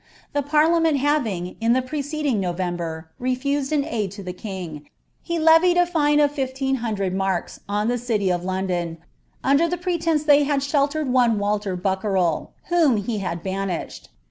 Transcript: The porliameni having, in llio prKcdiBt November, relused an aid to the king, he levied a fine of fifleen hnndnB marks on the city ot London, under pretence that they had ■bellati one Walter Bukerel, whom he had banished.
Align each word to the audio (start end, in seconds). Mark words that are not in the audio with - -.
The 0.33 0.41
porliameni 0.41 0.97
having, 0.97 1.57
in 1.61 1.73
llio 1.75 1.87
prKcdiBt 1.87 2.35
November, 2.39 3.11
relused 3.19 3.71
an 3.71 3.85
aid 3.85 4.09
to 4.13 4.23
the 4.23 4.33
king, 4.33 4.89
he 5.21 5.37
levied 5.37 5.77
a 5.77 5.85
fine 5.85 6.19
of 6.19 6.31
fifleen 6.33 6.79
hnndnB 6.79 7.13
marks 7.13 7.59
on 7.69 7.87
the 7.87 7.99
city 7.99 8.31
ot 8.33 8.43
London, 8.43 8.97
under 9.43 9.69
pretence 9.77 10.21
that 10.23 10.27
they 10.27 10.43
had 10.43 10.61
■bellati 10.61 11.05
one 11.05 11.37
Walter 11.37 11.77
Bukerel, 11.77 12.47
whom 12.69 12.97
he 12.97 13.19
had 13.19 13.43
banished. 13.43 14.09